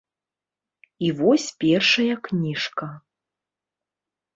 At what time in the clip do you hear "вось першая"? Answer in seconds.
1.21-2.13